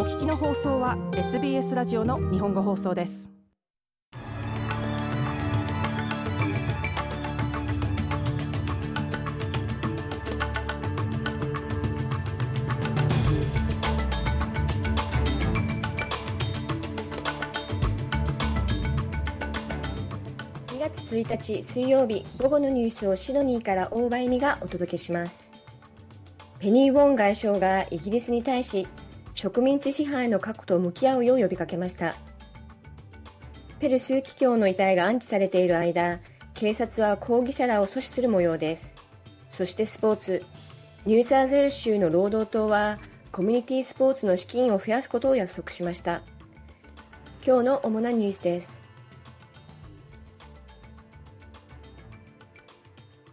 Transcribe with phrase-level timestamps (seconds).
[0.00, 3.30] お聞きの放送は SBS ラジオの日本語放送です。
[20.68, 25.52] 2月1日水曜日午後のニュースをシドニーから大場恵美がお届けします。
[26.58, 28.88] ペニー・ウォン外相がイギリスに対し
[29.40, 32.14] 植民地支配の過去と向き合うよう呼びかけました。
[33.78, 36.18] ペル枢機卿の遺体が安置されている間
[36.52, 38.98] 警察は抗議者らを阻止する模様です。
[39.50, 40.44] そしてスポーツ。
[41.06, 42.98] ニューサーズウェル州の労働党は
[43.32, 46.20] コミュニティスポーツの資金を増やすことを約束しました。
[47.42, 48.84] 今日の主なニュースです。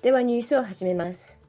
[0.00, 1.47] ではニュースを始めます。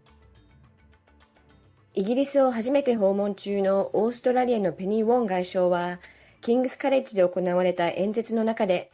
[1.99, 5.99] イギリスを初めて訪問中のオーストラリアのペニー・ウォン外相は、
[6.39, 8.89] キングスカレッジで行われた演説の中で、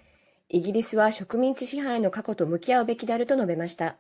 [0.50, 3.98] イギリスは植民地支配の過去と向き合うべきであると述べました。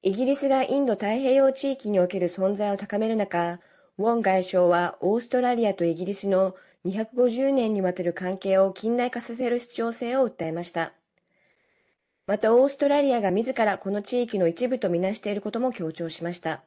[0.00, 3.60] イギリスがインド太平洋地域における存在を高める中、
[3.98, 6.54] ウォン外相はオーストラリアとイギリスの
[6.86, 10.94] 250年にわたる関係を近代化させる必要性を訴えました。
[12.26, 16.62] また、オーストラリアが自らこの地域の一部とみなしていることも強調しました。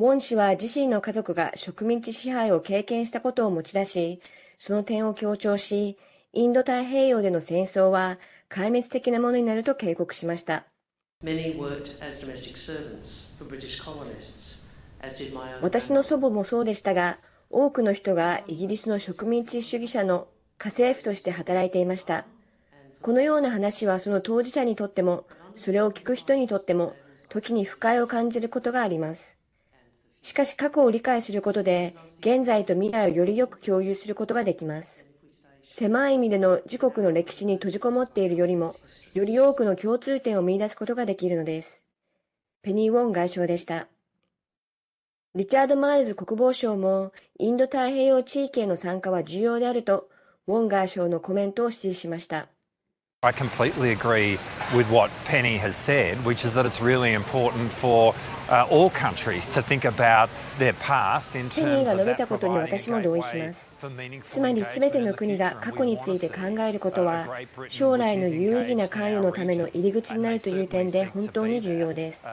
[0.00, 4.20] ウォン氏は自身の家族が植民地支配を経験したことを持ち出し、
[4.56, 5.98] その点を強調し、
[6.32, 10.66] インド太平洋での戦争は壊滅的なものになると警告しました。
[15.60, 17.18] 私の祖母もそうでしたが、
[17.50, 22.24] 多くの人がイギリスの植民地主義者の家政婦として働いていました。
[23.02, 25.26] このような話はその当事者にとっても、
[25.56, 26.94] それを聞く人にとっても、
[27.28, 29.37] 時に不快を感じることがあります。
[30.22, 35.06] しかし過去を理解することで、現在と未来をよりよく共有することができます。
[35.70, 38.74] 狭い意味での自国の歴史に閉じこもっているよりも、
[39.14, 41.84] より多くの共通点を見出すことができるのです。
[42.62, 43.86] ペニー・ウォン外相でした。
[45.34, 50.08] リチャード・マールズ国防相も、インド太平洋地域への参加は重要であると、
[50.48, 52.48] ウォン外相のコメントを支持しました。
[53.24, 54.38] I completely agree
[54.72, 58.14] with what Penny has said, which is that it's really important for
[58.70, 60.30] all countries to think about
[60.60, 61.98] their past in terms of
[63.96, 64.40] meaningful.
[64.40, 67.26] 我の国が過去について考え、ることは、
[67.68, 72.24] 将来の有意義な関与のための入り口になるという点で本当に重要です。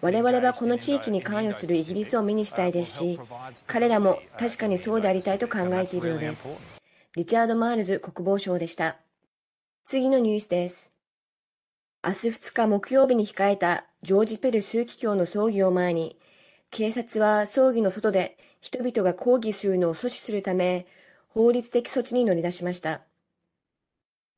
[0.00, 3.20] 我々はこの地域に関与するイギリスを目にしたいですし、
[3.66, 6.48] 彼らも確かにそうでありたいと考えているのです。
[7.14, 8.96] リチャード・マールズ国防相でした。
[9.90, 10.92] 次のニュースです。
[12.04, 16.18] 明日2日木曜日に控えたジョージ・ペル枢機卿の葬儀を前に、
[16.70, 20.86] 警察は葬儀の外で人々が抗議するのを阻止するため、
[21.30, 23.00] 法律的措置に乗り出しました。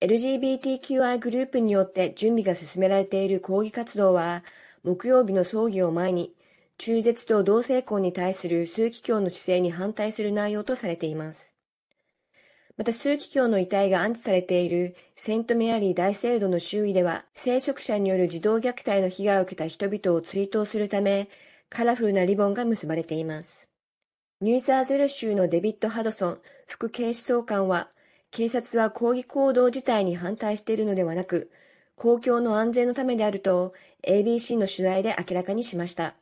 [0.03, 4.45] LGBTQI グループによって準備が進められている抗議活動は、
[4.85, 6.33] 木曜日の葬儀を前に、
[6.79, 11.50] 中絶と同性婚に対する枢機卿の姿勢に反対する内容とされています。
[12.81, 21.29] また枢機卿の遺体が安置されているセントメアリー大聖堂の周囲では、聖職者による児童虐待の被害を受けた人々を追悼するため、
[21.69, 23.69] カラフルなリボンが結ばれています。
[24.41, 27.91] ニューサーズル州のデビッド・ハドソン副警視総監は、
[28.31, 31.51] 警察は抗議行動自体に反対しているのではなく、
[31.97, 33.75] 公共の安全のためであると
[34.09, 36.15] ABC の取材で明らかにしました。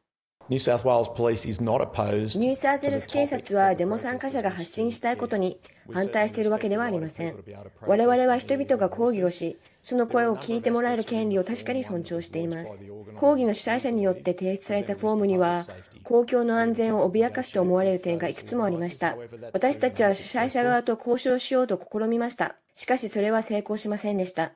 [2.38, 5.60] ニューサーズルス警察はデモ参加者が発信したいことに
[5.92, 7.36] 反対しているわけではありません。
[7.82, 12.82] 我々は人々が抗議をし、その声を聞いてもらえる権利を確かに尊重しています。
[13.16, 15.64] 抗議の主催者によって提出されたフォームには、
[16.02, 19.18] 公共の安全を脅かすと思われる点がいくつもありました。
[19.52, 22.56] 私たちは主催者側と交渉しようと試みました。
[22.74, 24.52] しかしそれは成功しませんでした。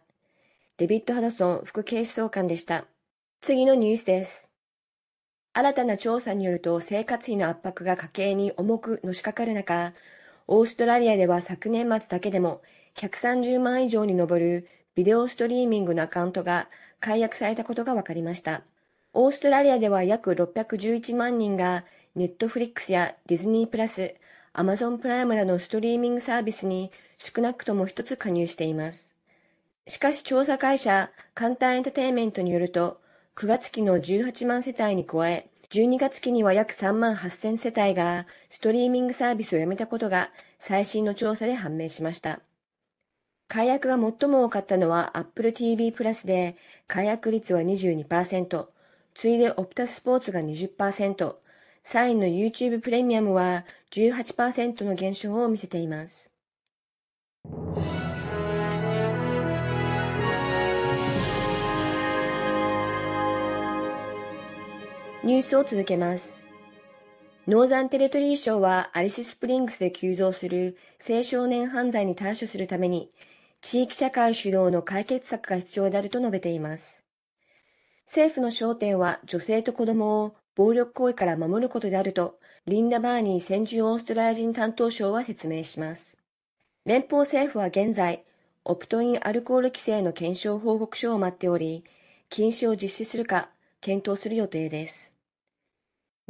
[0.78, 2.86] デビッド・ハドソン副警視総監でした。
[3.42, 4.52] 次のニュースです。
[5.55, 9.93] 新たな調査によると生活費の圧迫が家計に重くのしかかる中、
[10.47, 12.63] オーストラリアでは昨年末だけでも
[12.97, 16.69] 130万以上に上るビデオストリーミングのアカウントが
[17.01, 18.63] 解約されたことが分かりました。
[19.13, 21.84] オーストラリアでは約611万人が
[22.15, 24.15] ネットフリックスやディズニープラス、
[24.55, 29.15] アマゾンプライムなどのストリーミングサービスに少なくとも一つ加入しています。
[29.87, 33.02] しかし調査会社カンターエンタテイメントによると
[33.34, 42.41] 9月期の18万世帯に加え、12月期には約3万8000世帯がストリーミングサービスをやめたことが最新の調査で判明しました。
[43.49, 46.57] 解約が最も多かったのは Apple TV プラスで、
[46.87, 48.67] 解約率は22%、
[49.15, 51.34] 次いでオプタスポーツが20%、
[51.84, 56.31] 3位の YouTube プレミアムは18%の減少を見せています。
[65.24, 66.48] ニュースを続けます。
[67.47, 70.77] ノーザンテレトリー省はアリススプリングスで急増する
[71.09, 73.13] 青少年犯罪に対処するために
[73.60, 77.04] 地域社会主導の解決策が必要であると述べています。
[78.04, 86.19] 政府の焦点は女性と子供を暴力行為から守ることであると、リンダ・バーニー先住オーストラリア人担当相は説明します。
[86.84, 88.24] 連邦政府は現在、
[88.65, 91.84] オプトインアルコール規制の検証報告書を待っており、
[92.28, 95.11] 禁止を実施するか検討する予定です。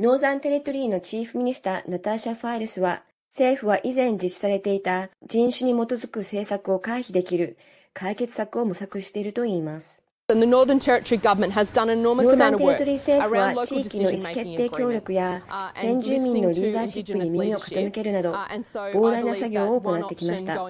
[0.03, 7.57] ノーザンテレトリーのチーフミニスターナターシャ・ファイルスは、政府は以前実施されていた人種に基づく政策を回避できる
[7.95, 10.02] 解決策を模索しているといいます。
[10.34, 15.43] ノーザンテレトリー政府は地域の意思決定協力や
[15.75, 20.67] 先住民のリーダーシップに耳を傾けるなど膨大な作業を行ってきました。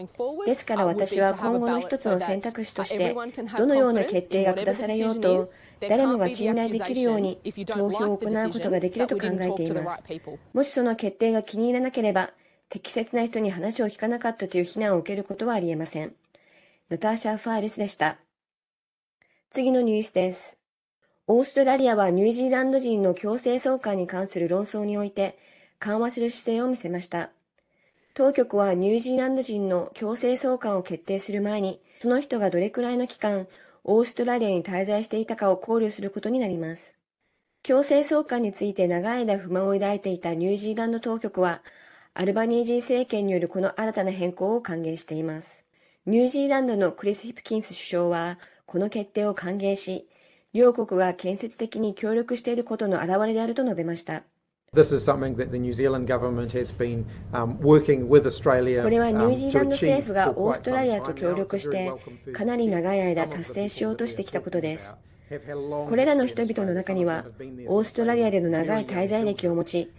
[0.46, 3.14] ですから私は今後の一つの選択肢として
[3.58, 5.46] どのような決定が下されようと
[5.80, 10.04] 誰もが信頼できるように投票を行うことができると考えています。
[10.52, 12.30] もしその決定が気に入らなければ
[12.68, 16.14] 適切な人に話を聞かなかったという非難を受けることはありえません。
[16.88, 18.18] ナターシャ・ファイルスでした。
[19.52, 20.56] 次のニュースです。
[21.26, 25.38] オーストラリアはニュージーランド人の強制送還に関する論争において
[25.78, 27.28] 緩和する姿勢を見せました。
[28.14, 33.46] 当局はニュージーランド人の強制送還を決定する前に、その人がどれくらいの期間、
[33.84, 36.96] オーストラリアに滞在していたかを考慮することになります。
[37.62, 41.62] 強制送還について長い間不満を抱いていたニュージーランド当局は、
[42.14, 45.66] アルバニージー政権によるこの新たな変更を歓迎しています。
[46.06, 48.38] ニュージーランドのクリス・ヒプキンス首相は、
[48.72, 50.08] この決定を歓迎し、
[50.54, 54.22] 両国が建設的に協力していることの表れであると述べました。
[54.72, 61.92] これはニュージーランド政府がオーストラリアと協力して、
[62.32, 64.96] かなり長い間達成しようとしてきたことです。
[65.88, 67.25] これらの人々の中には、
[67.67, 69.93] オーストラリアでの長い滞在歴を持ち、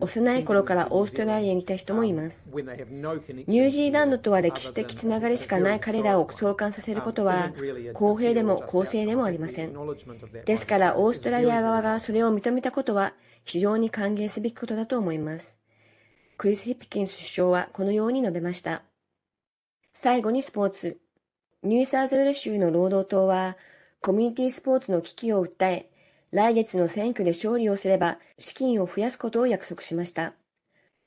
[0.00, 2.50] 幼い頃からオーストラリアにいた人もいます。
[2.52, 7.52] ニュージーランドとは歴史的つながりしかない彼らを送還させることは、
[7.94, 9.74] 公平でも公正でもありません。
[10.44, 15.56] ですから、オーストラリア側がそれを認めたことは、非常に歓迎すべきことだと思います。
[16.36, 18.82] クリス・ヒピキンス首相はこのように述べました。
[19.92, 20.98] 最後にスポーツ。
[21.62, 23.56] ニューサーズウェル州の労働党は、
[24.00, 25.90] コミュニティスポーツの危機を訴え、
[26.30, 30.34] 来月の選挙で勝利をすれば資金を増やすことを約束しました。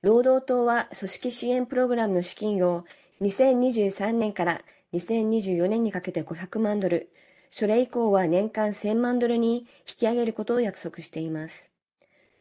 [0.02, 2.86] 労働党は組織支援プログラムの資金を
[3.22, 4.62] 2023年から
[4.94, 7.12] 2024年にかけて500万ドル、
[7.52, 11.72] それ以降は年間1000万ドルに引き上げることを約束しています。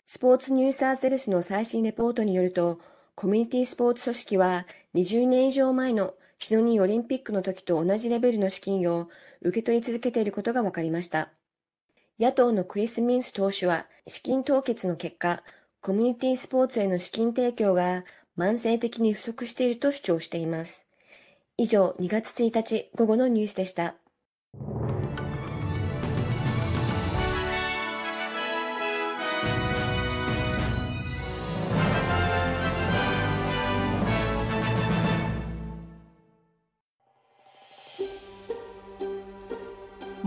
[0.07, 2.81] スポーツニューサーゼルスの最新レポートによると、
[3.15, 9.09] コミュニティスポーツ組織は20年以上前のシドニーオリンピックの時と同じレベルの資金を
[9.43, 11.31] 受け取り続けていることが分かりました。
[12.19, 15.43] 野党のクリス・ミンス党首は資金凍結の結果、
[15.81, 18.05] コミュニティスポーツへの資金提供が
[18.37, 20.87] 慢性的に不足していると主張しています。
[21.57, 23.95] 以上、2月1日午後のニュースでした。